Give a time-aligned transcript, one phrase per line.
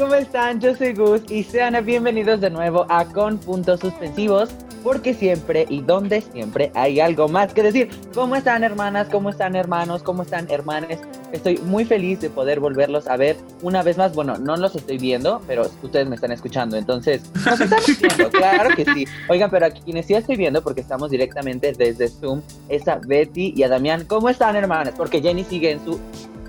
[0.00, 0.58] ¿Cómo están?
[0.60, 4.48] Yo soy Gus y sean bienvenidos de nuevo a Con Puntos Suspensivos,
[4.82, 7.90] porque siempre y donde siempre hay algo más que decir.
[8.14, 9.08] ¿Cómo están hermanas?
[9.10, 10.02] ¿Cómo están hermanos?
[10.02, 11.00] ¿Cómo están hermanes?
[11.32, 14.14] Estoy muy feliz de poder volverlos a ver una vez más.
[14.14, 18.74] Bueno, no los estoy viendo, pero ustedes me están escuchando, entonces nos estamos viendo, claro
[18.74, 19.06] que sí.
[19.28, 23.52] Oigan, pero aquí quienes sí estoy viendo, porque estamos directamente desde Zoom, es a Betty
[23.54, 24.06] y a Damián.
[24.06, 24.94] ¿Cómo están hermanas?
[24.96, 26.00] Porque Jenny sigue en su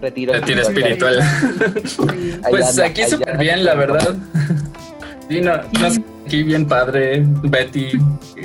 [0.02, 1.20] retiro, Retiro espiritual.
[2.50, 4.16] Pues anda, aquí súper bien, la verdad.
[5.30, 7.24] Sí, no, no sé, aquí bien padre.
[7.44, 7.92] Betty,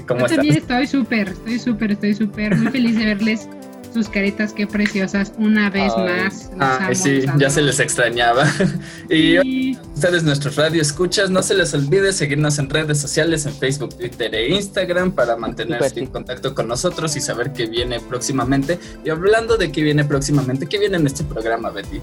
[0.06, 0.30] ¿cómo Yo estás?
[0.36, 3.48] también estoy súper, estoy súper, estoy súper muy feliz de verles
[3.96, 6.04] sus caritas, qué preciosas, una vez Ay.
[6.04, 6.44] más.
[6.52, 8.44] Los Ah, amo, sí, los ya se les extrañaba.
[9.10, 9.78] Y Sí.
[9.94, 14.34] ustedes, nuestros radio escuchas, no se les olvide seguirnos en redes sociales, en Facebook, Twitter
[14.34, 18.78] e Instagram para mantenerse en contacto con nosotros y saber qué viene próximamente.
[19.04, 22.00] Y hablando de qué viene próximamente, ¿qué viene en este programa, Betty?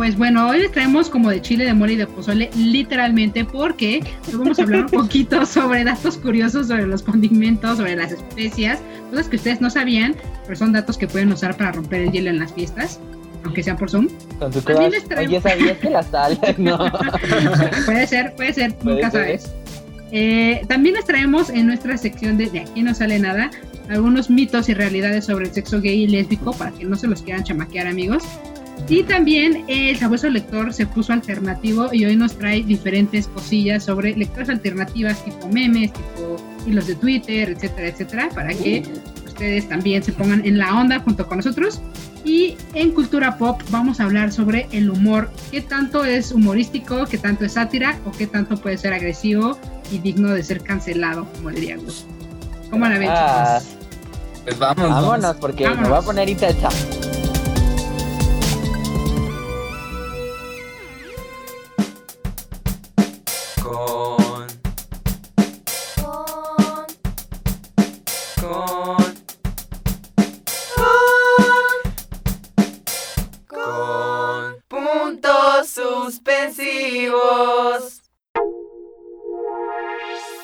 [0.00, 4.00] Pues bueno, hoy les traemos como de chile, de mole y de pozole, literalmente, porque
[4.28, 8.78] hoy vamos a hablar un poquito sobre datos curiosos sobre los condimentos, sobre las especias,
[9.10, 12.30] cosas que ustedes no sabían, pero son datos que pueden usar para romper el hielo
[12.30, 12.98] en las fiestas,
[13.44, 14.08] aunque sean por Zoom.
[14.38, 15.00] Con tu También crush.
[15.00, 16.38] les traemos- Oye, ¿sabías que la sal?
[16.56, 16.78] no.
[17.84, 19.20] puede ser, puede ser, Puede nunca ser.
[19.38, 19.52] sabes.
[20.12, 23.50] Eh, también les traemos en nuestra sección de, de Aquí no sale nada
[23.90, 27.20] algunos mitos y realidades sobre el sexo gay y lésbico para que no se los
[27.20, 28.22] quieran chamaquear amigos.
[28.88, 33.84] Y también eh, el sabueso lector se puso alternativo y hoy nos trae diferentes cosillas
[33.84, 36.36] sobre lecturas alternativas tipo memes, tipo
[36.66, 38.82] hilos de Twitter, etcétera, etcétera, para que
[39.26, 41.80] ustedes también se pongan en la onda junto con nosotros.
[42.24, 47.16] Y en cultura pop vamos a hablar sobre el humor, qué tanto es humorístico, qué
[47.16, 49.56] tanto es sátira o qué tanto puede ser agresivo
[49.90, 52.04] y digno de ser cancelado, como diría Gus.
[52.70, 53.76] ¿Cómo la ven, Ah, chicos?
[54.44, 54.76] Pues vamos.
[54.82, 55.02] vamos.
[55.08, 55.90] vámonos, porque me Vámonos.
[55.90, 56.68] voy a poner intensa.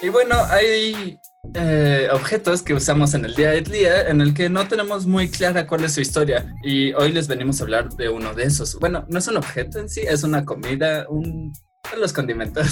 [0.02, 1.18] Y bueno, hay
[1.54, 5.28] eh, objetos que usamos en el día a día en el que no tenemos muy
[5.28, 6.54] clara cuál es su historia.
[6.62, 8.78] Y hoy les venimos a hablar de uno de esos.
[8.78, 11.52] Bueno, no es un objeto en sí, es una comida, un
[11.96, 12.66] los condimentos.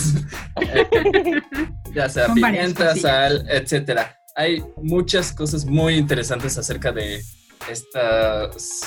[1.94, 4.18] Ya sea Son varias pimienta, sal, etcétera.
[4.34, 7.22] Hay muchas cosas muy interesantes acerca de
[7.70, 8.82] estos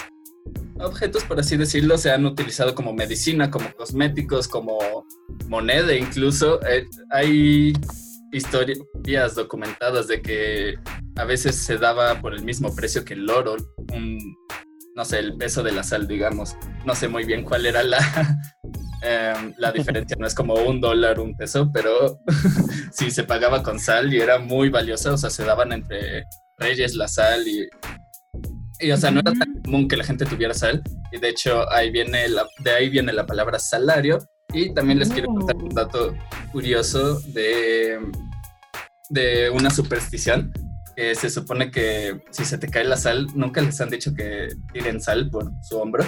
[0.79, 5.05] objetos, por así decirlo, se han utilizado como medicina, como cosméticos, como
[5.47, 6.59] moneda incluso.
[6.65, 7.73] Eh, hay
[8.31, 10.75] historias documentadas de que
[11.15, 13.55] a veces se daba por el mismo precio que el oro,
[13.93, 14.19] un,
[14.95, 16.55] no sé, el peso de la sal, digamos.
[16.85, 17.99] No sé muy bien cuál era la,
[19.01, 22.19] em, la diferencia, no es como un dólar, un peso, pero
[22.91, 26.25] sí se pagaba con sal y era muy valiosa, o sea, se daban entre
[26.57, 27.67] reyes la sal y...
[28.79, 30.81] Y, o sea, no era tan común que la gente tuviera sal.
[31.11, 34.19] Y de hecho, ahí viene la, de ahí viene la palabra salario.
[34.53, 36.15] Y también les quiero contar un dato
[36.51, 37.99] curioso de,
[39.09, 40.51] de una superstición.
[40.95, 44.47] Que se supone que si se te cae la sal, nunca les han dicho que
[44.73, 46.03] tiren sal por su hombro.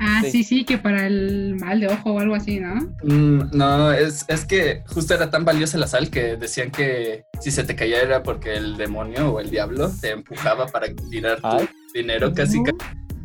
[0.00, 0.30] Ah, Sí.
[0.32, 2.74] sí, sí, que para el mal de ojo o algo así, ¿no?
[3.04, 7.52] Mm, no, es, es que justo era tan valiosa la sal que decían que si
[7.52, 11.68] se te caía era porque el demonio o el diablo te empujaba para tirar tu.
[11.92, 12.58] Dinero casi.
[12.58, 12.64] Uh.
[12.64, 12.76] casi.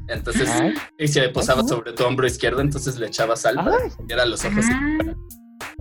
[0.09, 0.73] Entonces, Ay.
[0.97, 3.89] y se posaba sobre tu hombro izquierdo, entonces le echaba sal para Ay.
[4.07, 4.65] que los ojos.
[4.71, 4.97] Ah,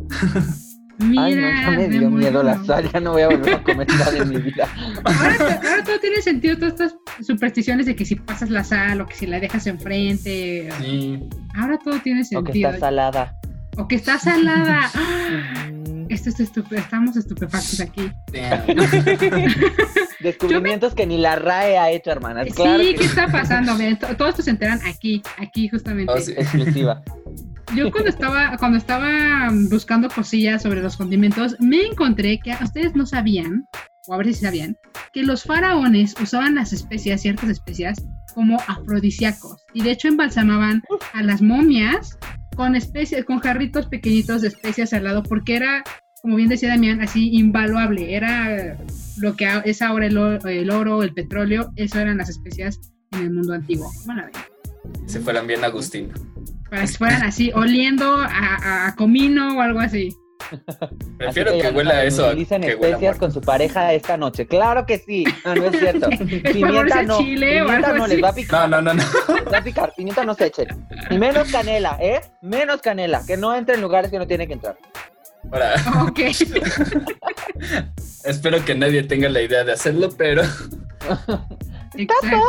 [0.99, 3.63] mira, Ay, no, ya me dio miedo la sal, ya no voy a volver a
[3.63, 4.69] comer sal en mi vida.
[5.05, 9.01] Ahora, to- ahora todo tiene sentido, todas estas supersticiones de que si pasas la sal
[9.01, 10.69] o que si la dejas enfrente.
[10.81, 11.21] Sí.
[11.55, 12.71] Ahora todo tiene O que sentido.
[12.71, 13.37] está salada.
[13.77, 14.91] O que está salada.
[14.95, 15.69] ¡Ah!
[16.17, 18.11] Mm, Esto es estupe- estamos estupefactos aquí.
[20.21, 22.49] Descubrimientos que ni la RAE ha hecho, hermanas.
[22.55, 23.75] Claro sí, que ¿qué está pasando?
[23.75, 26.13] Miren, todos estos se enteran aquí, aquí justamente.
[26.13, 26.33] Oh, sí.
[26.33, 27.03] exclusiva.
[27.75, 33.07] Yo cuando estaba, cuando estaba buscando cosillas sobre los condimentos, me encontré que ustedes no
[33.07, 33.67] sabían,
[34.07, 34.77] o a ver si sabían,
[35.13, 37.99] que los faraones usaban las especias, ciertas especias,
[38.35, 39.57] como afrodisíacos.
[39.75, 42.17] Y de hecho embalsamaban a las momias
[42.55, 45.83] con especies, con jarritos pequeñitos de especias al lado, porque era,
[46.23, 48.15] como bien decía Damián, así invaluable.
[48.17, 48.77] Era
[49.19, 52.81] lo que a- es ahora el, o- el oro, el petróleo, eso eran las especias
[53.13, 53.91] en el mundo antiguo.
[55.07, 56.13] Si fueran bien Agustín.
[56.71, 60.15] para que fueran así oliendo a, a- a comino o algo así.
[61.19, 64.17] Prefiero Así que ya huela no eso a Utilizan que especias con su pareja esta
[64.17, 64.47] noche.
[64.47, 65.25] Claro que sí.
[65.45, 66.09] No, no es cierto.
[66.53, 67.19] Pimienta no.
[67.19, 68.69] chile Pimienta no, les va a picar.
[68.69, 69.35] No, no, no, no.
[69.35, 69.93] les va a picar.
[69.97, 70.67] Pimienta no se echen.
[71.11, 72.21] Y menos canela, ¿eh?
[72.43, 73.23] Menos canela.
[73.27, 74.77] Que no entre en lugares que no tiene que entrar.
[76.09, 76.21] Ok.
[78.25, 80.43] espero que nadie tenga la idea de hacerlo, pero
[81.95, 82.41] Exacto.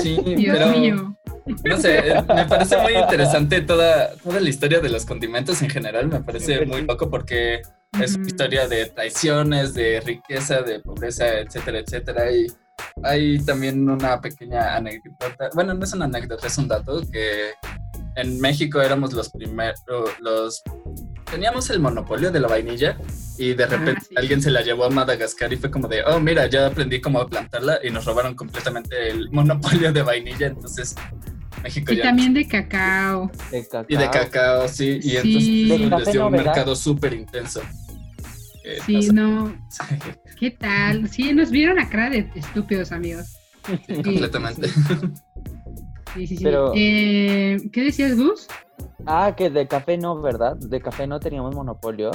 [0.00, 1.16] sí, Dios pero mío.
[1.64, 5.70] no sé, eh, me parece muy interesante toda, toda la historia de los condimentos en
[5.70, 7.62] general, me parece muy loco porque
[8.00, 12.46] es una historia de traiciones, de riqueza, de pobreza, etcétera, etcétera, y
[13.02, 17.52] hay también una pequeña anécdota, bueno, no es una anécdota, es un dato que
[18.16, 19.80] en México éramos los primeros,
[20.20, 20.62] los
[21.30, 22.96] teníamos el monopolio de la vainilla
[23.36, 24.14] y de repente Ah, sí.
[24.16, 27.24] alguien se la llevó a Madagascar y fue como de, oh, mira, ya aprendí cómo
[27.26, 30.94] plantarla y nos robaron completamente el monopolio de vainilla, entonces
[31.62, 32.02] México Y ya...
[32.04, 33.30] también de cacao.
[33.50, 33.86] De cacao.
[33.88, 35.72] Y de cacao, sí, y Sí.
[35.72, 37.60] entonces les dio un mercado súper intenso.
[38.64, 40.14] Eh, Sí, no sé, no.
[40.38, 41.08] ¿Qué tal?
[41.08, 43.36] Sí, nos vieron cara de estúpidos, amigos.
[43.86, 44.68] sí, completamente.
[46.14, 46.44] Sí, sí, sí.
[46.44, 48.46] Pero- Eh, ¿Qué decías, Gus?
[49.06, 50.56] Ah, que de café no, ¿verdad?
[50.56, 52.10] De café no teníamos monopolio.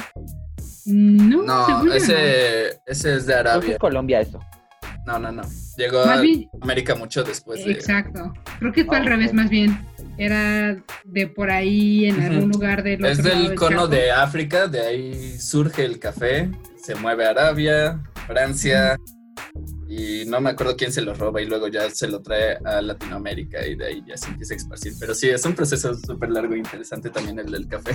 [0.86, 3.72] No, No, ese, ese es de Creo que Arabia.
[3.74, 4.40] es Colombia eso.
[5.06, 5.44] No, no, no.
[5.78, 7.72] Llegó a bien, América mucho después de...
[7.72, 8.32] exacto.
[8.60, 9.34] Creo que fue Ah, al revés, ok.
[9.34, 9.78] más bien.
[10.18, 12.60] Era de por ahí, en algún Ujú.
[12.60, 16.52] lugar del Es del cono de África, de ahí surge el café,
[16.82, 18.96] se mueve a Arabia, Francia,
[19.96, 22.82] y no me acuerdo quién se lo roba y luego ya se lo trae a
[22.82, 24.94] Latinoamérica y de ahí ya se empieza a esparcir.
[25.00, 27.94] Pero sí, es un proceso súper largo e interesante también el del café.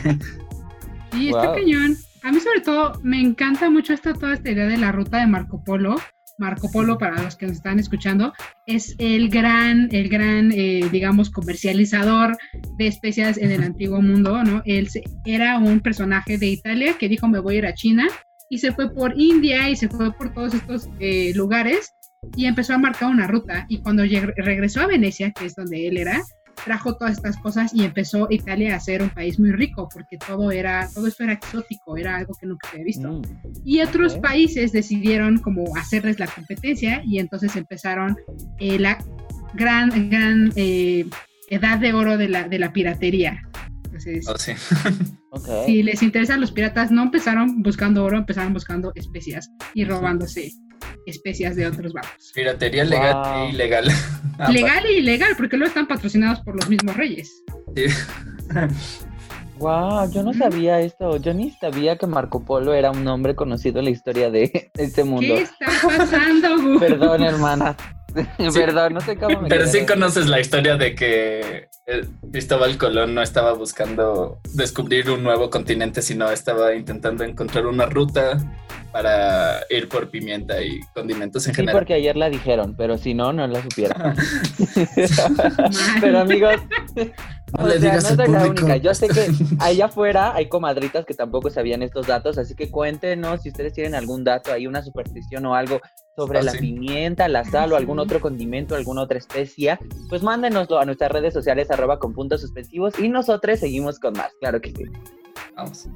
[1.12, 1.54] Sí, está Wow.
[1.54, 1.96] cañón.
[2.22, 5.26] A mí sobre todo me encanta mucho esta, toda esta idea de la ruta de
[5.26, 5.96] Marco Polo.
[6.38, 8.32] Marco Polo, para los que nos están escuchando,
[8.66, 12.36] es el gran, el gran, eh, digamos, comercializador
[12.76, 14.62] de especias en el antiguo mundo, ¿no?
[14.64, 14.88] Él
[15.24, 18.06] era un personaje de Italia que dijo me voy a ir a China
[18.48, 21.92] y se fue por India y se fue por todos estos eh, lugares
[22.36, 23.66] y empezó a marcar una ruta.
[23.68, 26.22] Y cuando regresó a Venecia, que es donde él era,
[26.64, 30.50] trajo todas estas cosas y empezó Italia a ser un país muy rico porque todo
[30.50, 33.22] era todo esto era exótico era algo que nunca se había visto Mm.
[33.64, 34.22] y otros ok.
[34.22, 38.16] países decidieron como hacerles la competencia y entonces empezaron
[38.58, 38.98] eh, la
[39.54, 41.06] gran gran eh,
[41.48, 43.40] edad de oro de la de la piratería
[43.84, 44.52] entonces Oh, sí.
[45.66, 50.50] Si les interesan los piratas no empezaron buscando oro empezaron buscando especias y robándose
[51.06, 53.46] especias de otros barcos Piratería legal Wow.
[53.46, 53.88] e ilegal.
[54.52, 57.30] Legal e ilegal porque luego están patrocinados por los mismos reyes
[57.76, 57.84] Sí.
[59.58, 61.16] Wow, yo no sabía esto.
[61.16, 65.02] Yo ni sabía que Marco Polo era un nombre conocido en la historia de este
[65.02, 65.34] mundo.
[65.34, 66.78] ¿Qué está pasando?
[66.78, 67.76] Perdón, hermana.
[68.54, 71.67] Perdón, no sé cómo me Pero sí conoces la historia de que
[72.30, 78.38] Cristóbal Colón no estaba buscando descubrir un nuevo continente, sino estaba intentando encontrar una ruta
[78.92, 81.80] para ir por pimienta y condimentos en Sí, general.
[81.80, 83.96] porque ayer la dijeron, pero si no, no la supiera.
[83.98, 84.16] Mal.
[86.00, 86.54] pero amigos,
[87.58, 88.76] No o le sea, digas no soy la única.
[88.76, 89.26] Yo sé que
[89.60, 93.94] allá afuera hay comadritas que tampoco sabían estos datos, así que cuéntenos si ustedes tienen
[93.94, 95.80] algún dato, hay una superstición o algo
[96.14, 96.58] sobre Ah, la sí.
[96.58, 99.78] pimienta, la sal o algún otro condimento, alguna otra especia,
[100.10, 104.30] pues mándenoslo a nuestras redes sociales arroba con puntos suspensivos y nosotros seguimos con más,
[104.40, 104.84] claro que sí.
[105.56, 105.88] Vamos.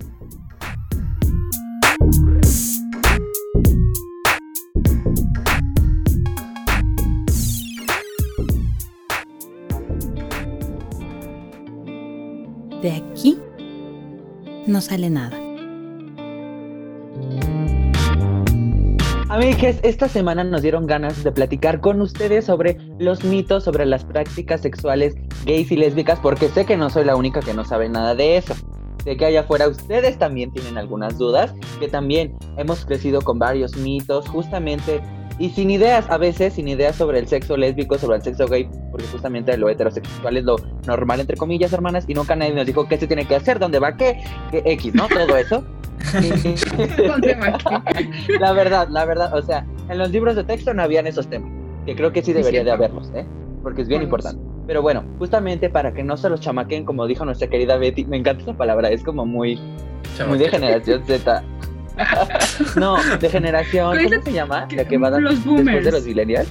[12.83, 13.39] De aquí
[14.67, 15.39] no sale nada.
[19.29, 24.05] Amigues, esta semana nos dieron ganas de platicar con ustedes sobre los mitos sobre las
[24.05, 25.15] prácticas sexuales
[25.47, 28.37] gays y lésbicas, porque sé que no soy la única que no sabe nada de
[28.37, 28.55] eso.
[29.05, 33.77] Sé que allá afuera ustedes también tienen algunas dudas, que también hemos crecido con varios
[33.77, 35.01] mitos, justamente,
[35.39, 38.69] y sin ideas, a veces sin ideas sobre el sexo lésbico, sobre el sexo gay,
[38.91, 42.87] porque justamente lo heterosexual es lo normal, entre comillas, hermanas, y nunca nadie nos dijo
[42.89, 45.09] qué se tiene que hacer, dónde va qué, qué X, ¿no?
[45.09, 45.65] Todo eso.
[48.41, 51.51] La verdad, la verdad, o sea, en los libros de texto no habían esos temas,
[51.87, 53.25] que creo que sí debería de haberlos, ¿eh?
[53.63, 54.07] Porque es bien dos.
[54.07, 54.43] importante.
[54.67, 58.17] Pero bueno, justamente para que no se los chamaquen, como dijo nuestra querida Betty, me
[58.17, 59.61] encanta esa palabra, es como muy,
[60.29, 61.45] muy de generación Z.
[62.77, 64.69] no, de generación, ¿Cuál es ¿cómo se llama?
[64.75, 66.49] La que va a dar los después de los millennials.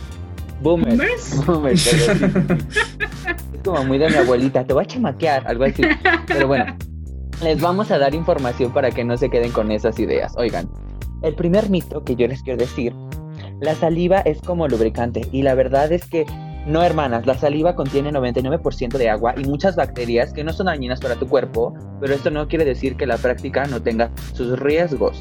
[0.62, 1.46] Boomers.
[1.46, 1.46] ¿Boomers?
[1.46, 1.88] Boomers.
[3.54, 5.84] Es como muy de mi abuelita, te voy a chamaquear, algo así.
[6.28, 6.66] Pero bueno,
[7.44, 10.34] les vamos a dar información para que no se queden con esas ideas.
[10.36, 10.68] Oigan,
[11.22, 12.94] el primer mito que yo les quiero decir,
[13.60, 16.26] la saliva es como lubricante y la verdad es que
[16.66, 21.00] no, hermanas, la saliva contiene 99% de agua y muchas bacterias que no son dañinas
[21.00, 25.20] para tu cuerpo, pero esto no quiere decir que la práctica no tenga sus riesgos.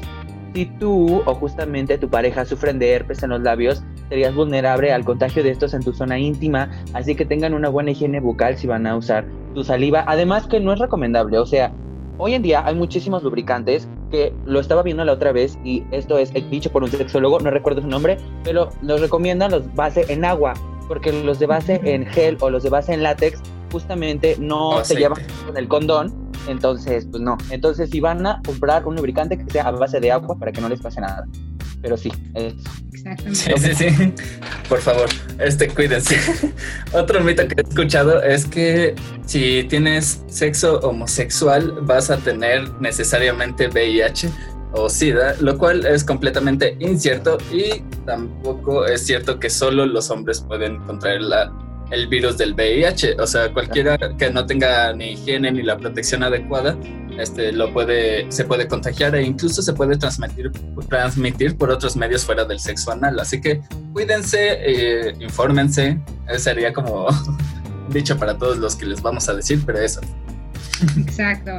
[0.53, 5.03] Si tú o justamente tu pareja sufren de herpes en los labios, serías vulnerable al
[5.03, 8.67] contagio de estos en tu zona íntima, así que tengan una buena higiene bucal si
[8.67, 10.03] van a usar tu saliva.
[10.05, 11.71] Además que no es recomendable, o sea,
[12.19, 16.19] hoy en día hay muchísimos lubricantes que lo estaba viendo la otra vez y esto
[16.19, 20.25] es dicho por un sexólogo, no recuerdo su nombre, pero los recomiendan los base en
[20.25, 20.53] agua,
[20.91, 23.39] porque los de base en gel o los de base en látex
[23.71, 27.37] justamente no se llevan con el condón, entonces pues no.
[27.49, 30.59] Entonces si van a comprar un lubricante que sea a base de agua para que
[30.59, 31.25] no les pase nada.
[31.81, 32.55] Pero sí, es
[32.91, 33.39] Exactamente.
[33.39, 34.13] Sí, sí, sí.
[34.67, 35.07] Por favor,
[35.39, 36.17] este, cuídense.
[36.91, 38.93] Otro mito que he escuchado es que
[39.25, 44.29] si tienes sexo homosexual vas a tener necesariamente VIH
[44.73, 50.41] o SIDA, lo cual es completamente incierto y tampoco es cierto que solo los hombres
[50.41, 51.51] pueden contraer la,
[51.91, 53.17] el virus del VIH.
[53.19, 56.77] O sea, cualquiera que no tenga ni higiene ni la protección adecuada,
[57.17, 60.51] este, lo puede, se puede contagiar e incluso se puede transmitir,
[60.89, 63.19] transmitir por otros medios fuera del sexo anal.
[63.19, 63.61] Así que
[63.93, 65.99] cuídense, eh, infórmense.
[66.37, 67.07] Sería como
[67.89, 70.01] dicho para todos los que les vamos a decir, pero eso.
[70.97, 71.51] Exacto.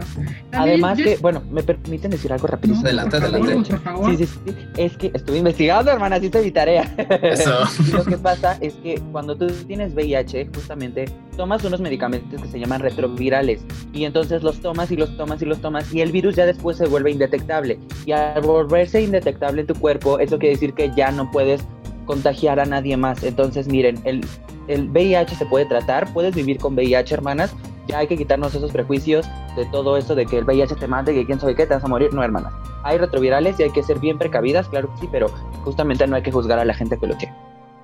[0.50, 2.84] También Además yo- que, bueno, ¿me permiten decir algo No, rapidísimo?
[2.86, 3.70] Adelante, por favor, adelante.
[3.70, 4.10] Por favor.
[4.16, 4.54] Sí, sí, sí.
[4.76, 6.82] Es que estuve investigando, hermana, así mi tarea.
[7.22, 7.52] Eso.
[7.92, 11.04] Lo que pasa es que cuando tú tienes VIH, justamente
[11.36, 13.60] tomas unos medicamentos que se llaman retrovirales.
[13.92, 15.92] Y entonces los tomas y los tomas y los tomas.
[15.94, 17.78] Y el virus ya después se vuelve indetectable.
[18.06, 21.62] Y al volverse indetectable en tu cuerpo, eso quiere decir que ya no puedes
[22.06, 23.22] contagiar a nadie más.
[23.22, 24.24] Entonces, miren, el,
[24.68, 26.12] el VIH se puede tratar.
[26.12, 27.54] Puedes vivir con VIH, hermanas.
[27.86, 31.14] Ya hay que quitarnos esos prejuicios de todo eso de que el VIH te mate,
[31.14, 32.12] que quién sabe qué, te vas a morir.
[32.12, 32.52] No, hermanas.
[32.84, 35.28] Hay retrovirales y hay que ser bien precavidas, claro que sí, pero
[35.64, 37.34] justamente no hay que juzgar a la gente que lo tiene.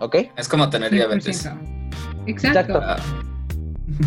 [0.00, 0.16] ¿Ok?
[0.36, 1.46] Es como tener diabetes.
[1.46, 1.58] 100%.
[2.26, 2.58] Exacto.
[2.58, 2.80] Exacto.
[2.82, 2.96] Ah,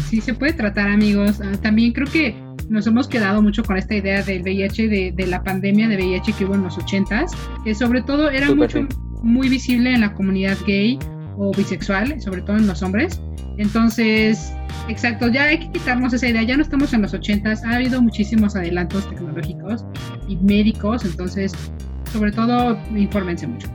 [0.07, 1.41] Sí, se puede tratar, amigos.
[1.41, 2.36] Ah, también creo que
[2.69, 6.33] nos hemos quedado mucho con esta idea del VIH, de, de la pandemia de VIH
[6.33, 7.31] que hubo en los 80s,
[7.63, 8.88] que sobre todo era mucho,
[9.21, 10.98] muy visible en la comunidad gay
[11.38, 13.22] o bisexual, sobre todo en los hombres.
[13.58, 14.54] Entonces,
[14.88, 16.44] exacto, ya hay que quitarnos esa idea.
[16.44, 19.86] Ya no estamos en los 80s, ha habido muchísimos adelantos tecnológicos
[20.28, 21.54] y médicos, entonces,
[22.12, 23.68] sobre todo, infórmense mucho.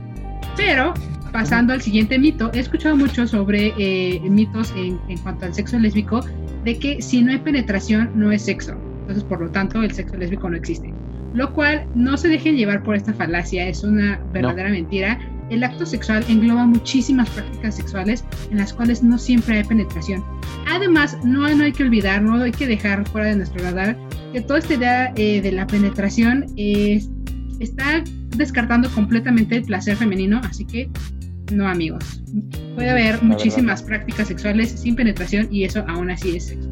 [0.55, 0.93] Pero,
[1.31, 5.77] pasando al siguiente mito, he escuchado mucho sobre eh, mitos en, en cuanto al sexo
[5.77, 6.21] lésbico,
[6.63, 8.75] de que si no hay penetración no es sexo.
[9.01, 10.93] Entonces, por lo tanto, el sexo lésbico no existe.
[11.33, 15.19] Lo cual no se dejen llevar por esta falacia, es una verdadera mentira.
[15.49, 20.23] El acto sexual engloba muchísimas prácticas sexuales en las cuales no siempre hay penetración.
[20.69, 23.97] Además, no, no hay que olvidar, no hay que dejar fuera de nuestro radar
[24.33, 27.09] que toda esta idea eh, de la penetración es-
[27.59, 28.03] está
[28.35, 30.89] descartando completamente el placer femenino, así que
[31.53, 32.21] no amigos.
[32.75, 36.69] Puede haber La muchísimas prácticas sexuales sin penetración y eso aún así es sexo.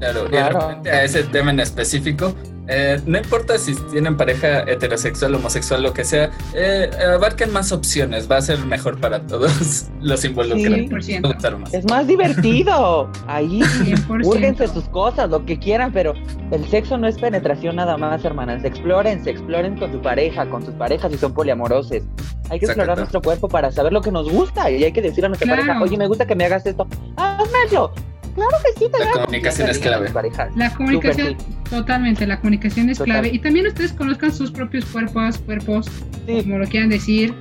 [0.00, 0.82] Claro, y Claro.
[0.84, 2.36] a ese tema en específico,
[2.68, 8.30] eh, no importa si tienen pareja heterosexual, homosexual, lo que sea, eh, abarquen más opciones,
[8.30, 10.78] va a ser mejor para todos los involucrados.
[10.78, 11.24] 100%.
[11.24, 11.74] Va a gustar más.
[11.74, 13.10] Es más divertido.
[13.26, 14.22] Ahí 100%.
[14.24, 16.12] Búrguense sus cosas, lo que quieran, pero
[16.50, 18.64] el sexo no es penetración nada más, hermanas.
[18.64, 22.04] Explórense, exploren con su pareja, con sus parejas si son poliamoroses.
[22.50, 23.00] Hay que explorar Exacto.
[23.00, 25.62] nuestro cuerpo para saber lo que nos gusta y hay que decir a nuestra Claro.
[25.62, 26.86] pareja, oye, me gusta que me hagas esto.
[27.16, 27.92] Házmelo.
[28.34, 30.10] Claro que sí, te La comunicación es clave.
[30.56, 31.36] La comunicación,
[31.68, 33.12] totalmente, la comunicación es Total.
[33.12, 33.30] clave.
[33.34, 35.86] Y también ustedes conozcan sus propios cuerpos, cuerpos,
[36.26, 36.42] Sí.
[36.42, 37.34] como lo quieran decir.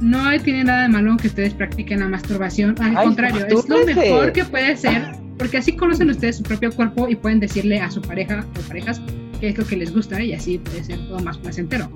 [0.00, 2.74] No tiene nada de malo que ustedes practiquen la masturbación.
[2.82, 6.72] Al Ay, contrario, es lo mejor que puede ser, porque así conocen ustedes su propio
[6.72, 9.00] cuerpo y pueden decirle a su pareja o parejas
[9.40, 11.88] qué es lo que les gusta y así puede ser todo más placentero.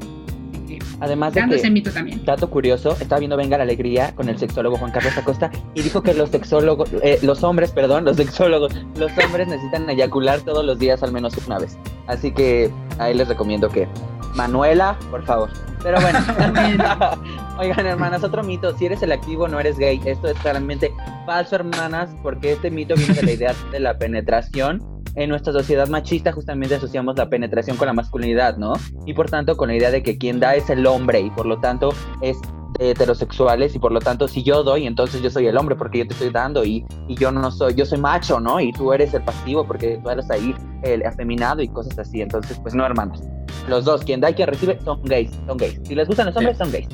[0.69, 2.25] Que, Además de dando ese que, mito también.
[2.25, 6.03] dato curioso, estaba viendo Venga la Alegría con el sexólogo Juan Carlos Acosta y dijo
[6.03, 10.79] que los sexólogos, eh, los hombres, perdón, los sexólogos, los hombres necesitan eyacular todos los
[10.79, 11.79] días al menos una vez.
[12.07, 13.89] Así que ahí les recomiendo que
[14.35, 15.51] Manuela, por favor.
[15.83, 16.19] Pero bueno,
[17.59, 20.01] oigan hermanas, otro mito, si eres selectivo no eres gay.
[20.05, 20.93] Esto es claramente
[21.27, 24.83] falso, hermanas, porque este mito viene de la idea de la penetración
[25.15, 28.75] en nuestra sociedad machista justamente asociamos la penetración con la masculinidad, ¿no?
[29.07, 31.47] Y por tanto con la idea de que quien da es el hombre y por
[31.47, 31.91] lo tanto
[32.23, 32.37] es
[32.79, 35.99] de heterosexuales y por lo tanto si yo doy entonces yo soy el hombre porque
[35.99, 38.61] yo te estoy dando y, y yo no soy, yo soy macho, ¿no?
[38.61, 42.59] Y tú eres el pasivo porque tú eres ahí el afeminado y cosas así, entonces
[42.61, 43.23] pues no hermanos.
[43.69, 45.81] Los dos, quien da y quien recibe son gays, son gays.
[45.85, 46.89] Si les gustan los hombres son gays.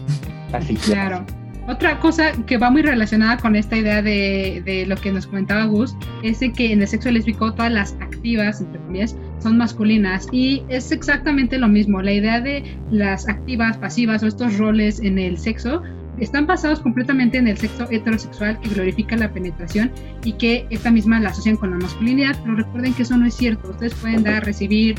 [0.53, 0.75] Así.
[0.77, 1.25] Claro.
[1.67, 5.97] Otra cosa que va muy relacionada con esta idea de, lo que nos comentaba Gus
[6.23, 10.63] es de que en el sexo lésbico todas las activas, entre comillas, son masculinas y
[10.69, 12.03] es exactamente lo mismo.
[12.03, 15.83] La idea de las activas, pasivas o estos roles en el sexo
[16.19, 19.91] están basados completamente en el sexo heterosexual que glorifica la penetración
[20.25, 23.35] y que esta misma la asocian con la masculinidad, pero recuerden que eso no es
[23.35, 23.71] cierto.
[23.71, 24.97] Ustedes pueden dar, recibir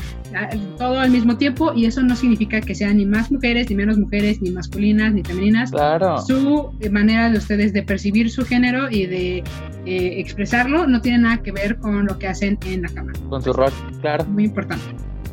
[0.78, 3.98] todo al mismo tiempo y eso no significa que sean ni más mujeres, ni menos
[3.98, 5.70] mujeres, ni masculinas, ni femeninas.
[5.70, 6.18] Claro.
[6.18, 9.38] Su manera de ustedes de percibir su género y de
[9.86, 13.12] eh, expresarlo no tiene nada que ver con lo que hacen en la cama.
[13.28, 14.24] Con su rol, claro.
[14.26, 14.84] Muy importante.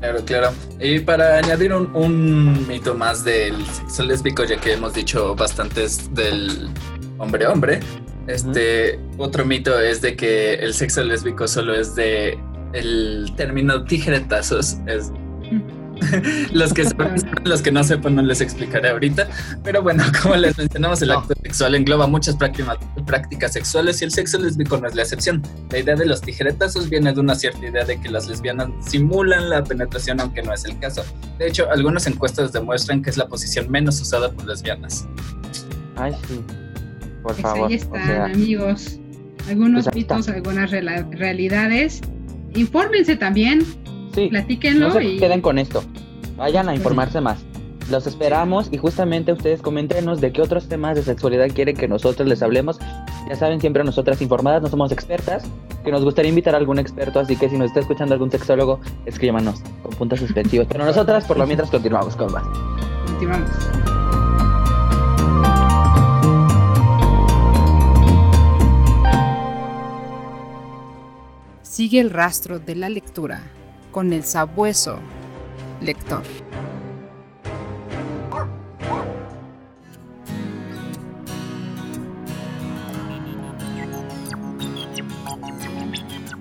[0.03, 0.51] Claro, claro.
[0.81, 6.13] Y para añadir un, un, mito más del sexo lésbico, ya que hemos dicho bastantes
[6.13, 6.69] del
[7.19, 7.79] hombre-hombre,
[8.27, 12.37] este otro mito es de que el sexo lésbico solo es de
[12.73, 15.09] el término tijeretazos, es
[16.53, 19.27] los que sepan, los que no sepan no les explicaré ahorita,
[19.63, 24.11] pero bueno, como les mencionamos, el acto sexual engloba muchas prácticas, prácticas sexuales y el
[24.11, 25.41] sexo lésbico no es la excepción.
[25.71, 29.49] La idea de los tijeretazos viene de una cierta idea de que las lesbianas simulan
[29.49, 31.03] la penetración aunque no es el caso.
[31.37, 35.07] De hecho, algunas encuestas demuestran que es la posición menos usada por lesbianas.
[35.95, 36.41] Ay, sí.
[37.21, 37.69] Por Pues favor.
[37.69, 38.99] ahí están, o sea, amigos.
[39.47, 42.01] Algunos pues mitos, algunas realidades.
[42.55, 43.65] Infórmense también,
[44.13, 44.27] sí.
[44.29, 45.83] platíquenlo No se y queden con esto.
[46.43, 47.39] Vayan a informarse más.
[47.89, 52.27] Los esperamos y justamente ustedes coméntenos de qué otros temas de sexualidad quieren que nosotros
[52.27, 52.79] les hablemos.
[53.29, 55.45] Ya saben, siempre nosotras informadas, no somos expertas,
[55.85, 58.81] que nos gustaría invitar a algún experto, así que si nos está escuchando algún sexólogo,
[59.05, 60.67] escríbanos con puntos suspensivos.
[60.69, 62.43] Pero nosotras, por lo mientras, continuamos con más.
[63.05, 63.49] continuamos.
[71.61, 73.43] Sigue el rastro de la lectura
[73.93, 74.99] con el sabueso
[75.83, 76.23] lector.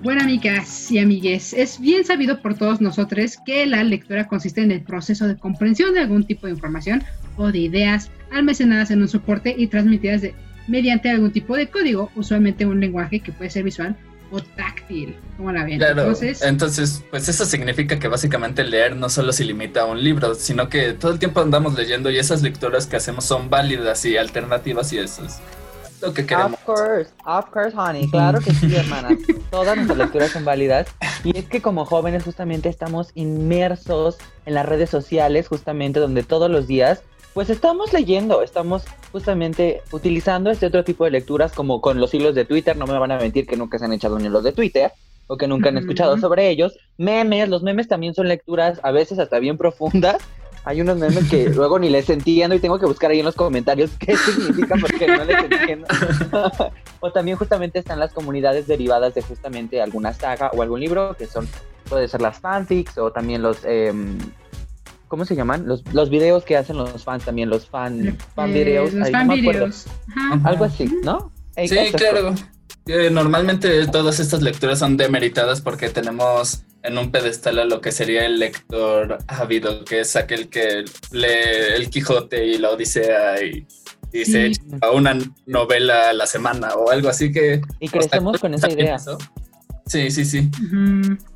[0.01, 4.71] Bueno, amigas y amigues, es bien sabido por todos nosotros que la lectura consiste en
[4.71, 7.01] el proceso de comprensión de algún tipo de información
[7.37, 10.23] o de ideas almacenadas en un soporte y transmitidas
[10.67, 13.95] mediante algún tipo de código, usualmente un lenguaje que puede ser visual
[14.33, 15.77] o táctil, como la ven.
[15.77, 20.03] Claro, Entonces, entonces, pues eso significa que básicamente leer no solo se limita a un
[20.03, 24.03] libro, sino que todo el tiempo andamos leyendo y esas lecturas que hacemos son válidas
[24.05, 25.39] y alternativas y eso es
[26.01, 26.53] lo que queremos.
[26.53, 28.09] Of course, of course, honey.
[28.09, 29.13] Claro que sí, hermanas.
[29.51, 30.87] Todas nuestras lecturas son válidas.
[31.23, 34.17] Y es que como jóvenes justamente estamos inmersos
[34.47, 40.51] en las redes sociales, justamente donde todos los días, pues estamos leyendo, estamos justamente utilizando
[40.51, 42.77] este otro tipo de lecturas como con los hilos de Twitter.
[42.77, 44.91] No me van a mentir que nunca se han echado un hilo de Twitter
[45.27, 46.77] o que nunca han escuchado sobre ellos.
[46.97, 50.17] Memes, los memes también son lecturas a veces hasta bien profundas.
[50.65, 53.35] Hay unos memes que luego ni les entiendo y tengo que buscar ahí en los
[53.35, 55.87] comentarios qué significa porque no les entiendo.
[56.99, 61.25] o también justamente están las comunidades derivadas de justamente alguna saga o algún libro, que
[61.25, 61.47] son,
[61.89, 64.19] puede ser las fanfics o también los, em,
[65.13, 65.67] ¿cómo se llaman?
[65.67, 68.93] Los, los videos que hacen los fans también, los fan, fan eh, videos.
[68.93, 69.59] los ahí fan no me acuerdo.
[69.67, 69.85] videos.
[70.09, 70.49] Ajá.
[70.49, 71.31] Algo así, ¿no?
[71.55, 72.33] Sí, claro.
[72.87, 77.91] Eh, normalmente todas estas lecturas son demeritadas porque tenemos en un pedestal a lo que
[77.91, 83.67] sería el lector ávido, que es aquel que lee El Quijote y la Odisea y,
[84.11, 84.61] y se Sí.
[84.75, 87.61] echa una novela a la semana o algo así que...
[87.79, 88.97] Y crecemos con esa idea.
[89.85, 90.49] Sí, sí, sí.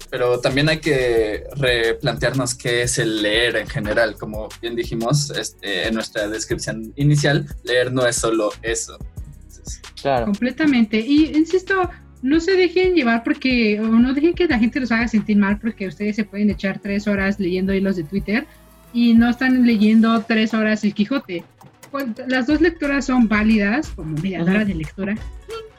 [0.09, 4.15] Pero también hay que replantearnos qué es el leer en general.
[4.15, 8.97] Como bien dijimos este, en nuestra descripción inicial, leer no es solo eso.
[9.25, 10.25] Entonces, Claro.
[10.25, 10.99] Completamente.
[10.99, 11.89] Y insisto,
[12.21, 15.59] no se dejen llevar porque, o no dejen que la gente los haga sentir mal
[15.59, 18.47] porque ustedes se pueden echar tres horas leyendo hilos de Twitter
[18.93, 21.43] y no están leyendo tres horas el Quijote.
[21.91, 25.15] Pues, Las dos lecturas son válidas como mediadora de lectura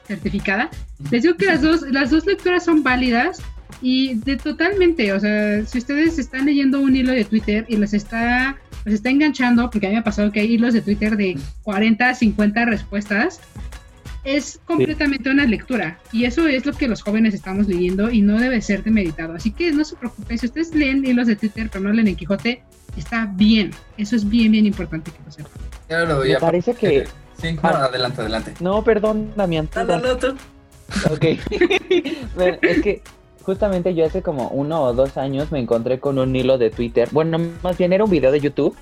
[0.09, 0.69] certificada.
[1.11, 3.41] Les digo que las dos, las dos lecturas son válidas
[3.81, 7.93] y de totalmente, o sea, si ustedes están leyendo un hilo de Twitter y les
[7.93, 11.15] está, les está enganchando, porque a mí me ha pasado que hay hilos de Twitter
[11.15, 13.39] de 40, 50 respuestas,
[14.25, 18.37] es completamente una lectura y eso es lo que los jóvenes estamos leyendo y no
[18.39, 19.35] debe ser demeditado.
[19.35, 22.15] Así que no se preocupen, si ustedes leen hilos de Twitter pero no leen el
[22.17, 22.63] Quijote,
[22.97, 23.71] está bien.
[23.97, 25.51] Eso es bien, bien importante que lo sepan.
[25.87, 27.05] claro, Me parece que...
[27.41, 28.53] Sí, no, adelante, adelante.
[28.59, 29.69] No, perdón, Damián.
[29.75, 30.13] No, no.
[31.11, 31.25] Ok.
[32.35, 33.01] Bueno, es que
[33.41, 37.09] justamente yo hace como uno o dos años me encontré con un hilo de Twitter.
[37.11, 38.75] Bueno, más bien era un video de YouTube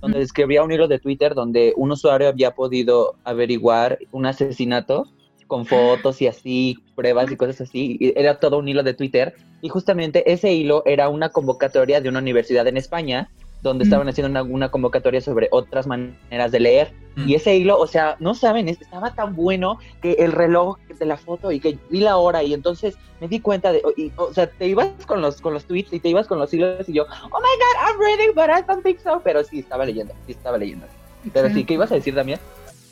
[0.00, 5.06] donde describía un hilo de Twitter donde un usuario había podido averiguar un asesinato
[5.46, 7.96] con fotos y así, pruebas y cosas así.
[8.00, 9.34] y era todo un hilo de Twitter.
[9.60, 13.30] Y justamente ese hilo era una convocatoria de una universidad en España
[13.62, 13.86] donde Mm.
[13.86, 16.92] estaban haciendo una, una convocatoria sobre otras maneras de leer.
[17.14, 17.28] Mm.
[17.28, 21.06] Y ese hilo, o sea, no saben, es- estaba tan bueno que el reloj de
[21.06, 24.32] la foto y que vi la hora y entonces me di cuenta de, y, o
[24.34, 26.92] sea, te ibas con los, con los tweets y te ibas con los hilos y
[26.94, 29.20] yo, oh my god, I'm reading, but I don't think so.
[29.22, 30.86] Pero sí, estaba leyendo, sí, estaba leyendo.
[31.32, 32.40] Pero sí, ¿qué ibas a decir también?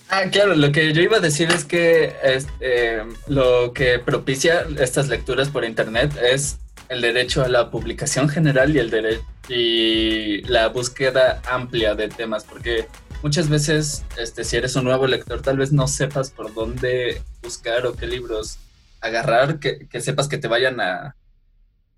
[0.08, 5.08] Ah, claro, lo que yo iba a decir es que este, lo que propicia estas
[5.08, 10.68] lecturas por internet es el derecho a la publicación general y el derecho y la
[10.68, 12.86] búsqueda amplia de temas, porque
[13.22, 17.84] muchas veces, este, si eres un nuevo lector, tal vez no sepas por dónde buscar
[17.86, 18.58] o qué libros
[19.00, 21.16] agarrar, que, que sepas que te vayan a,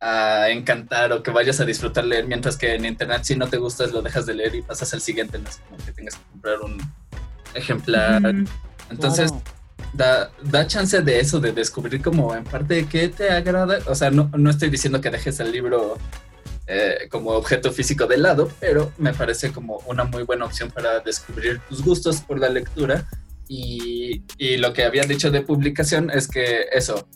[0.00, 3.58] a encantar o que vayas a disfrutar leer, mientras que en internet si no te
[3.58, 6.24] gustas lo dejas de leer y pasas al siguiente, no es como que tengas que
[6.30, 6.80] comprar un
[7.54, 8.34] ejemplar.
[8.90, 9.44] Entonces, Claro.
[9.92, 13.78] da, da chance de eso, de descubrir como en parte qué te agrada.
[13.86, 15.98] O sea, no, no estoy diciendo que dejes el libro
[16.66, 21.00] eh, como objeto físico de lado, pero me parece como una muy buena opción para
[21.00, 23.08] descubrir tus gustos por la lectura.
[23.48, 27.06] Y, y lo que había dicho de publicación es que eso,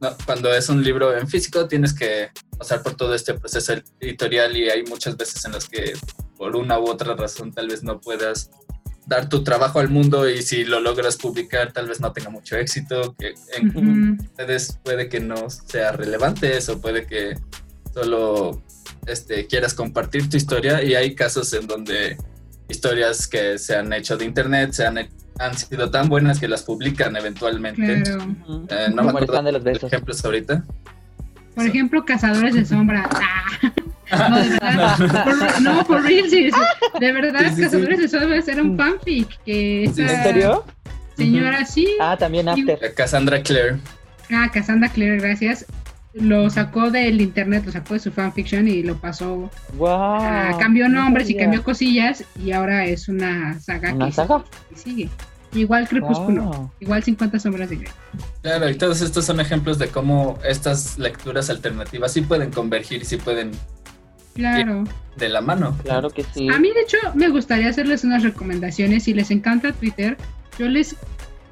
[0.00, 4.56] no, cuando es un libro en físico tienes que pasar por todo este proceso editorial
[4.56, 5.92] y hay muchas veces en las que
[6.36, 8.50] por una u otra razón tal vez no puedas
[9.06, 12.56] dar tu trabajo al mundo y si lo logras publicar tal vez no tenga mucho
[12.56, 14.24] éxito, que en Ujú.
[14.24, 17.34] ustedes puede que no sea relevante eso, puede que
[17.92, 18.62] solo
[19.06, 22.16] este, quieras compartir tu historia y hay casos en donde
[22.68, 24.98] historias que se han hecho de internet se han,
[25.38, 28.02] han sido tan buenas que las publican eventualmente.
[28.02, 28.24] Claro.
[28.70, 29.92] Eh, no Como me acuerdo de los besos.
[29.92, 30.64] ejemplos ahorita.
[31.54, 33.08] Por ejemplo, Cazadores de Sombra.
[33.12, 33.72] Ah.
[34.28, 35.24] No, de verdad.
[35.24, 36.60] Por- no, por real, sí, sí.
[37.00, 37.62] De verdad, Sí, sí, sí.
[37.62, 39.42] Cazadores de Sombra era un fanfic.
[39.42, 40.66] Que ¿En serio?
[41.16, 41.88] Señora, sí.
[41.98, 42.92] Ah, también After.
[42.94, 43.78] Cassandra Clare.
[44.30, 45.64] Ah, Cassandra Clare, gracias.
[46.14, 49.50] Lo sacó del internet, lo sacó de su fanfiction y lo pasó.
[49.78, 50.58] Wow.
[50.58, 54.44] cambió no nombres y cambió cosillas y ahora es una saga ¿Una que saga?
[54.68, 55.08] que sigue.
[55.54, 56.70] Igual Crepúsculo, Wow.
[56.80, 57.92] igual 50 sombras de Grey.
[58.42, 63.04] Claro, y todos estos son ejemplos de cómo estas lecturas alternativas sí pueden convergir y
[63.04, 63.50] sí pueden
[64.34, 64.84] Claro.
[65.16, 65.76] de la mano.
[65.82, 66.48] Claro que sí.
[66.48, 69.02] A mí, de hecho, me gustaría hacerles unas recomendaciones.
[69.04, 70.16] Si les encanta Twitter,
[70.58, 70.96] yo les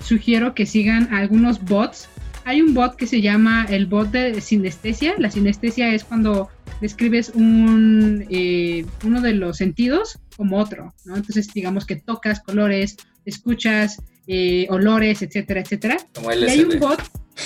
[0.02, 2.08] sugiero que sigan algunos bots.
[2.44, 5.14] Hay un bot que se llama el bot de sinestesia.
[5.18, 6.48] La sinestesia es cuando
[6.80, 11.16] describes un, eh, uno de los sentidos como otro, ¿no?
[11.16, 15.96] Entonces, digamos que tocas colores, escuchas eh, olores, etcétera, etcétera.
[16.14, 17.00] Como Y hay un bot,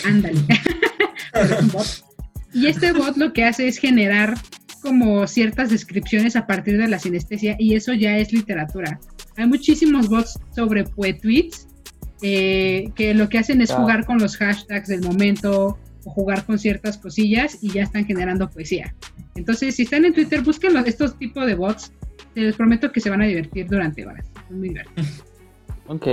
[0.04, 0.40] ándale.
[1.34, 1.86] Es un bot.
[2.52, 4.38] Y este bot lo que hace es generar
[4.80, 9.00] como ciertas descripciones a partir de la sinestesia y eso ya es literatura.
[9.36, 11.66] Hay muchísimos bots sobre poetweets
[12.22, 16.58] eh, que lo que hacen es jugar con los hashtags del momento o jugar con
[16.58, 18.94] ciertas cosillas y ya están generando poesía.
[19.34, 21.92] Entonces, si están en Twitter, busquen los- estos tipos de bots.
[22.34, 24.26] Les prometo que se van a divertir durante horas.
[24.50, 25.06] Es muy divertido.
[25.88, 26.06] Ok.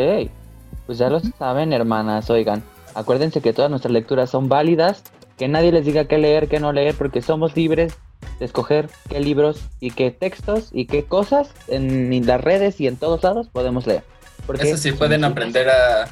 [0.86, 2.30] Pues ya lo saben, hermanas.
[2.30, 2.62] Oigan,
[2.96, 5.04] acuérdense que todas nuestras lecturas son válidas.
[5.38, 7.98] Que nadie les diga qué leer, qué no leer, porque somos libres
[8.40, 12.98] de escoger qué libros y qué textos y qué cosas en las redes y en
[12.98, 14.04] todos lados podemos leer.
[14.52, 16.10] Porque Eso sí, pueden aprender a,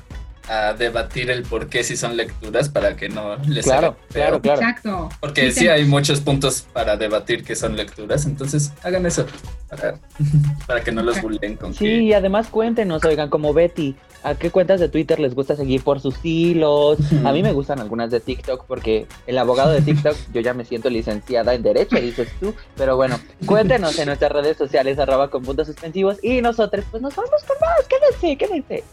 [0.49, 4.59] a debatir el por qué si son lecturas para que no les Claro, claro, claro.
[4.59, 5.09] Exacto.
[5.19, 9.25] Porque Sí, hay muchos puntos para debatir que son lecturas, entonces hagan eso
[9.69, 9.95] para,
[10.67, 12.01] para que no los bullen con Sí, que...
[12.01, 15.99] y además cuéntenos, oigan, como Betty, ¿a qué cuentas de Twitter les gusta seguir por
[15.99, 16.97] sus hilos?
[17.23, 20.65] A mí me gustan algunas de TikTok porque el abogado de TikTok, yo ya me
[20.65, 22.55] siento licenciada en Derecho, dices tú.
[22.75, 26.17] Pero bueno, cuéntenos en nuestras redes sociales, arroba con puntos suspensivos.
[26.23, 27.87] Y nosotros, pues nos vamos con más.
[27.87, 28.83] Quédense, quédense.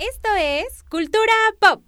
[0.00, 1.82] Esto es Cultura Pop.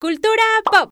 [0.00, 0.42] Cultura
[0.72, 0.90] Pop.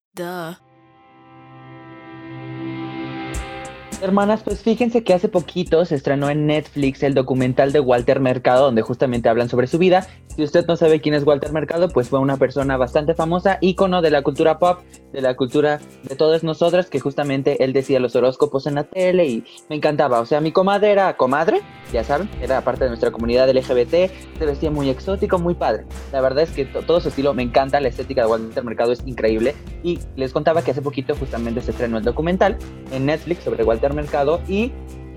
[4.03, 8.67] Hermanas, pues fíjense que hace poquito se estrenó en Netflix el documental de Walter Mercado,
[8.67, 10.07] donde justamente hablan sobre su vida.
[10.35, 14.03] Si usted no sabe quién es Walter Mercado, pues fue una persona bastante famosa, ícono
[14.03, 14.81] de la cultura pop,
[15.13, 19.27] de la cultura de todas nosotras, que justamente él decía los horóscopos en la tele
[19.27, 20.21] y me encantaba.
[20.21, 21.61] O sea, mi comadre era comadre,
[21.93, 25.85] ya saben, era parte de nuestra comunidad LGBT, se vestía muy exótico, muy padre.
[26.13, 29.03] La verdad es que todo su estilo me encanta, la estética de Walter Mercado es
[29.07, 29.55] increíble.
[29.83, 32.57] Y les contaba que hace poquito justamente se estrenó el documental
[32.93, 34.73] en Netflix sobre Walter Mercado y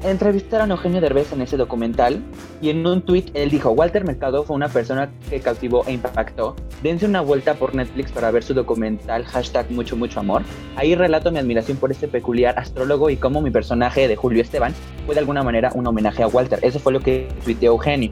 [0.10, 2.22] entrevistaron a Eugenio Derbez en ese documental
[2.62, 6.56] y en un tweet él dijo, Walter Mercado fue una persona que cautivó e impactó.
[6.84, 10.44] Dense una vuelta por Netflix para ver su documental, hashtag mucho, mucho amor.
[10.76, 14.74] Ahí relato mi admiración por este peculiar astrólogo y cómo mi personaje de Julio Esteban
[15.06, 16.60] fue de alguna manera un homenaje a Walter.
[16.62, 18.12] Eso fue lo que tuiteó Eugenio.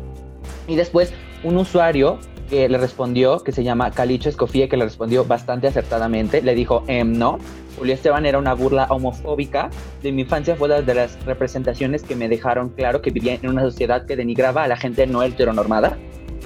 [0.68, 2.20] Y después un usuario
[2.54, 7.18] le respondió, que se llama Calicho Escofía, que le respondió bastante acertadamente, le dijo, em,
[7.18, 7.39] no,
[7.78, 9.70] Julio Esteban era una burla homofóbica.
[10.02, 13.50] De mi infancia fue una de las representaciones que me dejaron claro que vivía en
[13.50, 15.98] una sociedad que denigraba a la gente no heteronormada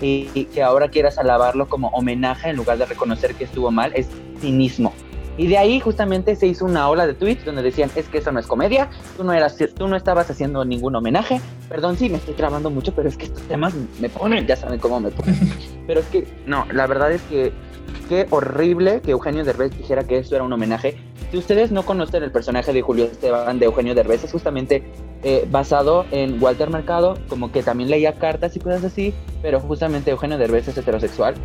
[0.01, 3.91] y, y que ahora quieras alabarlo como homenaje en lugar de reconocer que estuvo mal
[3.95, 4.07] es
[4.39, 4.93] cinismo.
[5.37, 8.31] Y de ahí justamente se hizo una ola de tweets donde decían, es que eso
[8.31, 11.39] no es comedia, tú no, eras, tú no estabas haciendo ningún homenaje.
[11.69, 14.79] Perdón, sí, me estoy trabando mucho, pero es que estos temas me ponen, ya saben
[14.79, 15.37] cómo me ponen.
[15.87, 17.53] Pero es que, no, la verdad es que
[18.09, 20.97] qué horrible que Eugenio Derbez dijera que esto era un homenaje.
[21.31, 24.83] Si ustedes no conocen el personaje de Julio Esteban de Eugenio Derbez, es justamente
[25.23, 30.11] eh, basado en Walter Mercado, como que también leía cartas y cosas así, pero justamente
[30.11, 31.35] Eugenio Derbez es heterosexual.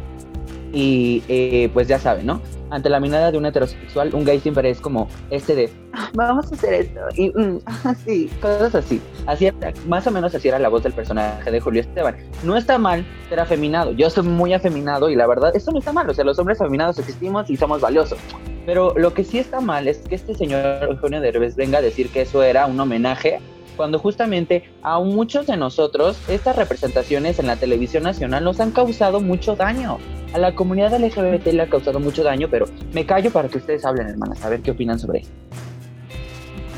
[0.72, 2.40] Y eh, pues ya saben, ¿no?
[2.70, 6.50] Ante la mirada de un heterosexual, un gay siempre es como este de, "Ah, vamos
[6.50, 9.00] a hacer esto, y mm, así, cosas así.
[9.26, 9.50] Así
[9.86, 12.16] más o menos así era la voz del personaje de Julio Esteban.
[12.42, 15.92] No está mal ser afeminado, yo soy muy afeminado y la verdad, eso no está
[15.92, 18.18] mal, o sea, los hombres afeminados existimos y somos valiosos.
[18.64, 22.08] Pero lo que sí está mal es que este señor Eugenio Derbez venga a decir
[22.08, 23.40] que eso era un homenaje
[23.76, 29.20] cuando justamente a muchos de nosotros estas representaciones en la televisión nacional nos han causado
[29.20, 29.98] mucho daño.
[30.34, 33.84] A la comunidad LGBT le ha causado mucho daño, pero me callo para que ustedes
[33.84, 35.32] hablen, hermanas, a ver qué opinan sobre esto.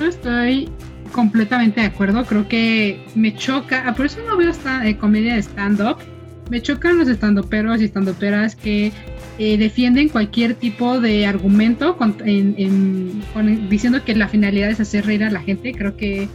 [0.01, 0.69] Yo estoy
[1.13, 2.25] completamente de acuerdo.
[2.25, 3.85] Creo que me choca.
[3.87, 5.99] ah, Por eso no veo esta, eh, comedia de stand-up.
[6.51, 8.93] Me chocan los stand-uperos y stand-uperas que
[9.39, 14.79] eh, defienden cualquier tipo de argumento con- en- en- con- diciendo que la finalidad es
[14.79, 15.73] hacer reír a la gente.
[15.73, 16.29] Creo que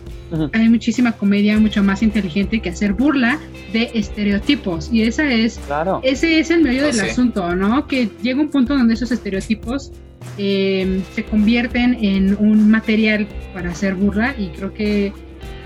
[0.54, 3.40] hay muchísima comedia mucho más inteligente que hacer burla
[3.72, 4.90] de estereotipos.
[4.92, 6.02] Y esa es Claro.
[6.04, 7.02] ese es el medio Oh, del sí.
[7.10, 7.88] asunto, ¿no?
[7.88, 9.92] Que llega un punto donde esos estereotipos
[10.38, 15.14] eh, se convierten en un material para hacer burla y creo que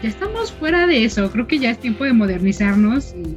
[0.04, 1.32] ya estamos fuera de eso.
[1.32, 3.36] Creo que ya es tiempo de modernizarnos y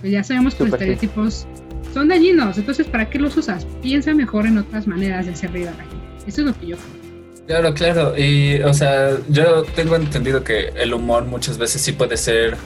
[0.00, 0.92] pues ya sabemos que los Súper sí.
[0.92, 1.46] estereotipos
[1.92, 2.58] son dañinos.
[2.58, 3.66] Entonces, ¿para qué los usas?
[3.82, 5.96] Piensa mejor en otras maneras de hacer reír a la gente.
[6.26, 6.98] Eso es lo que yo creo.
[7.46, 8.18] Claro, claro.
[8.18, 12.56] Y, o sea, yo tengo entendido que el humor muchas veces sí puede ser,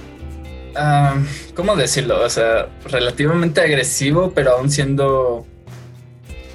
[0.74, 1.14] ah,
[1.54, 2.20] ¿cómo decirlo?
[2.20, 5.46] O sea, relativamente agresivo, pero aún siendo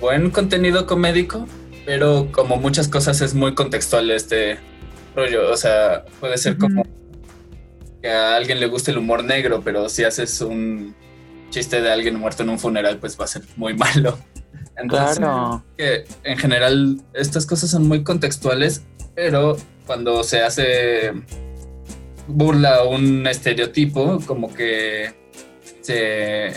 [0.02, 1.48] buen contenido comédico.
[1.86, 4.60] Pero como muchas cosas es muy contextual este
[5.16, 5.50] rollo.
[5.50, 6.84] O sea, puede ser como
[8.02, 10.96] que a alguien le guste el humor negro, pero si haces un
[11.50, 14.18] chiste de alguien muerto en un funeral, pues va a ser muy malo.
[14.76, 15.64] Entonces, Claro.
[15.78, 18.84] que en general estas cosas son muy contextuales,
[19.16, 21.14] pero cuando se hace
[22.28, 25.16] burla un estereotipo, como que
[25.82, 26.52] se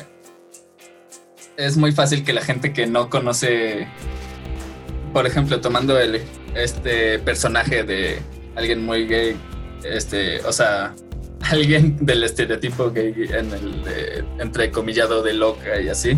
[1.56, 3.86] es muy fácil que la gente que no conoce,
[5.12, 6.22] por ejemplo, tomando el
[6.54, 8.18] este personaje de
[8.56, 9.36] alguien muy gay,
[9.84, 10.94] este, o sea,
[11.50, 16.12] alguien del estereotipo gay en el de- entrecomillado de loca y así,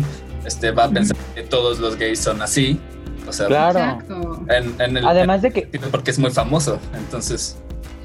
[0.45, 2.79] este va a pensar que todos los gays son así,
[3.27, 3.79] o sea, Claro.
[3.79, 4.41] Exacto.
[4.49, 7.57] en, en el Además de que, porque es muy famoso, entonces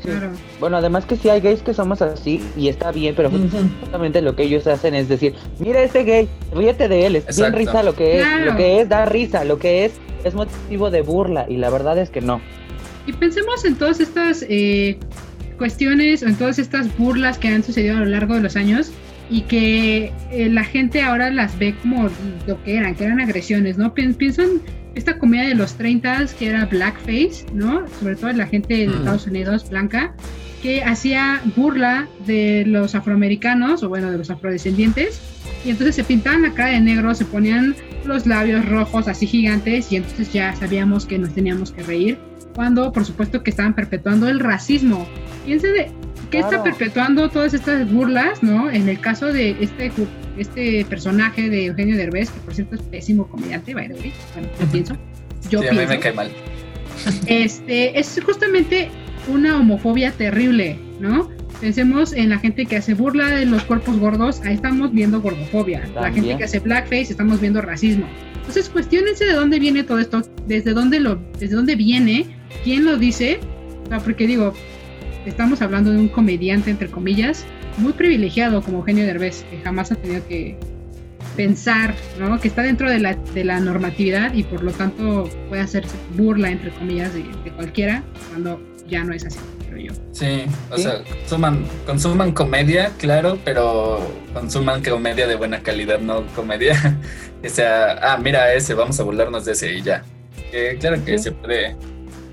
[0.03, 0.31] Claro.
[0.61, 4.37] bueno, además que sí hay gays que somos así y está bien, pero justamente lo
[4.37, 7.59] que ellos hacen es decir, mira este gay, ríete de él, es bien Exacto.
[7.59, 8.45] risa lo que es, Claro.
[8.53, 9.93] lo que es da risa, lo que es
[10.25, 12.41] es motivo de burla y la verdad es que no.
[13.07, 14.99] Y pensemos en todas estas eh,
[15.59, 18.91] cuestiones o en todas estas burlas que han sucedido a lo largo de los años
[19.31, 22.09] y que eh, la gente ahora las ve como
[22.47, 23.95] lo que eran, que eran agresiones, ¿no?
[23.95, 24.63] Pien- Pienso en
[24.95, 27.85] esta comedia de los 30 que era Blackface, ¿no?
[28.01, 28.97] Sobre todo la gente de Ujú.
[28.99, 30.15] Estados Unidos, blanca,
[30.63, 35.21] que hacía burla de los afroamericanos o bueno, de los afrodescendientes
[35.65, 39.93] y entonces se pintaban la cara de negro, se ponían los labios rojos así gigantes
[39.93, 42.19] y entonces ya sabíamos que nos teníamos que reír
[42.55, 45.07] cuando por supuesto que estaban perpetuando el racismo.
[45.49, 45.91] Piensen de
[46.31, 46.65] qué está Claro.
[46.65, 48.71] perpetuando todas estas burlas, ¿no?
[48.71, 49.91] En el caso de este
[50.37, 54.49] este personaje de Eugenio Derbez, que por cierto es pésimo comediante, by the way, bueno,
[54.61, 54.97] yo pienso.
[55.51, 56.31] Yo sí, a mí pienso me cae mal.
[57.27, 58.89] este, es justamente
[59.29, 61.29] una homofobia terrible, ¿no?
[61.61, 65.81] Pensemos en la gente que hace burla de los cuerpos gordos, ahí estamos viendo gordofobia.
[65.95, 66.39] La gente También.
[66.39, 68.07] que hace blackface, estamos viendo racismo.
[68.37, 72.27] Entonces, cuestionense de dónde viene todo esto, desde dónde lo, desde dónde viene,
[72.63, 73.41] quién lo dice,
[73.85, 74.55] o sea, porque digo,
[75.29, 77.45] estamos hablando de un comediante entre comillas,
[77.79, 80.57] muy privilegiado como Eugenio Derbez, que jamás ha tenido que
[81.37, 82.41] pensar, ¿no?
[82.41, 86.51] Que está dentro de la, de la normatividad y por lo tanto puede hacerse burla
[86.51, 89.39] entre comillas de, de cualquiera cuando ya no es así,
[89.69, 89.93] creo yo.
[90.13, 90.83] Sí, o Sí.
[90.85, 94.01] sea, consuman, consuman comedia, claro, pero
[94.33, 96.75] consuman comedia de buena calidad, no comedia
[97.43, 100.03] que sea, ah, mira ese, vamos a burlarnos de ese y ya.
[100.53, 101.25] Eh, claro que Sí.
[101.25, 101.77] se puede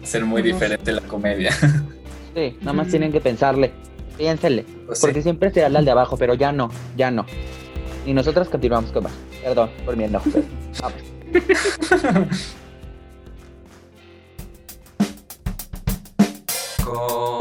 [0.02, 1.52] hacer muy diferente la comedia.
[2.36, 3.72] Sí, nada más tienen que pensarle.
[4.18, 4.66] Piénsenle.
[4.86, 5.08] Pues sí.
[5.08, 7.26] Porque siempre se habla al de abajo, pero ya no, ya no.
[8.06, 9.14] Y nosotros continuamos con más.
[9.42, 10.30] Perdón por mi enojo.
[10.82, 11.00] Vamos.
[16.84, 17.35] Con.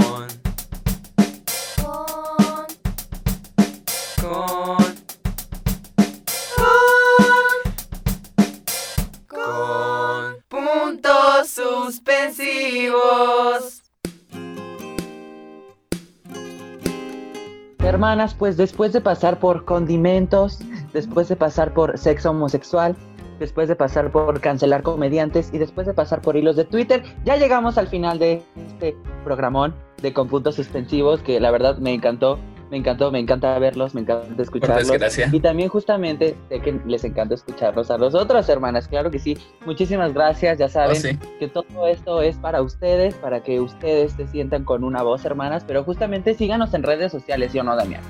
[17.95, 20.59] Hermanas, pues después de pasar por condimentos,
[20.93, 22.97] después de pasar por sexo homosexual,
[23.39, 27.37] después de pasar por cancelar comediantes y después de pasar por hilos de Twitter, ya
[27.37, 32.41] llegamos al final de este programón de con puntos suspensivos que la verdad me encantó,
[32.75, 34.89] me encantó, me encanta verlos, me encanta Por escucharlos.
[34.89, 35.29] desgracia.
[35.31, 39.39] Y también justamente sé que les encanta escucharlos a los otros hermanas, claro que sí.
[39.65, 41.17] Muchísimas gracias, ya Oh, saben sí.
[41.39, 45.63] que todo esto es para ustedes, para que ustedes se sientan con una voz, hermanas,
[45.65, 48.01] pero justamente síganos en redes sociales, ¿sí o no, Damián?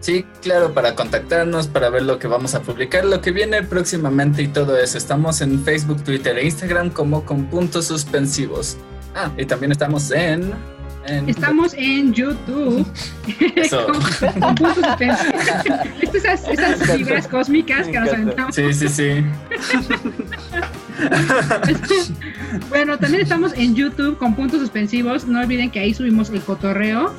[0.00, 4.42] Sí, claro, para contactarnos, para ver lo que vamos a publicar, lo que viene próximamente
[4.42, 4.98] y todo eso.
[4.98, 8.76] Estamos en Facebook, Twitter e Instagram como con puntos suspensivos.
[9.14, 10.52] Ah, y también estamos en...
[11.06, 12.86] en- Estamos en YouTube.
[13.56, 13.86] Eso.
[14.20, 15.34] con, con puntos suspensivos.
[16.00, 18.54] Estas esas fibras cósmicas que nos aventamos.
[18.54, 19.24] Sí, sí, sí.
[22.68, 25.26] Bueno, también estamos en YouTube con puntos suspensivos.
[25.26, 27.12] No olviden que ahí subimos el cotorreo.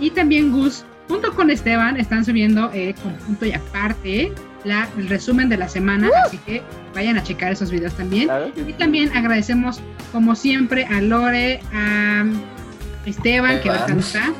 [0.00, 4.32] Y también Gus, junto con Esteban, están subiendo eh, con punto y aparte
[4.64, 6.08] la, el resumen de la semana.
[6.26, 6.62] Así que
[6.94, 8.24] vayan a checar esos videos también.
[8.24, 8.72] Claro Y sí.
[8.78, 9.80] también agradecemos,
[10.12, 12.24] como siempre, a Lore, a
[13.06, 13.78] Esteban, que Esteban.
[13.80, 14.32] ahorita no está,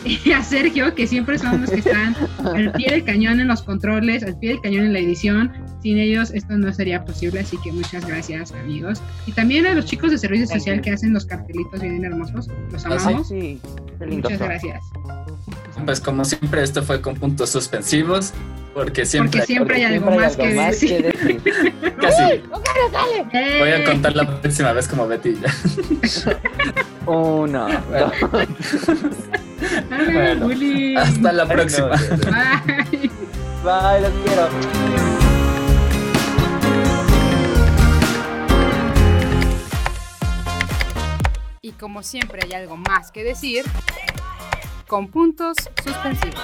[0.24, 3.62] y a Sergio, que siempre son los que están al pie del cañón en los
[3.62, 5.52] controles, al pie del cañón en la edición.
[5.82, 9.00] Sin ellos esto no sería posible, así que muchas gracias, amigos.
[9.26, 10.82] Y también a los chicos de servicio Thank social you.
[10.82, 12.48] que hacen los cartelitos bien hermosos.
[12.72, 13.04] Los Ah, sí.
[13.08, 13.28] amamos.
[13.28, 13.60] Sí,
[14.00, 14.82] lindo Muchas gracias.
[15.84, 18.32] Pues como siempre, esto fue con puntos suspensivos,
[18.74, 19.40] porque siempre...
[19.40, 21.40] Porque siempre hay Porque algo siempre hay más que decir.
[21.40, 21.72] decir.
[22.00, 22.22] Casi.
[23.32, 23.56] ¡Eh!
[23.60, 26.36] Voy a contar la próxima vez como Betty ya.
[27.06, 28.12] Uno, dos.
[29.90, 30.96] Ay, Bueno, bullying.
[30.96, 31.88] Hasta la próxima.
[31.88, 33.10] Bye.
[33.62, 34.48] Bye, los quiero.
[41.62, 43.64] Y como siempre hay algo más que decir,
[44.86, 46.40] con puntos suspensivos.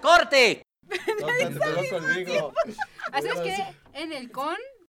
[0.00, 0.62] ¡Corte!
[1.18, 2.52] Tócate, te conmigo.
[3.12, 4.56] Así es que en el con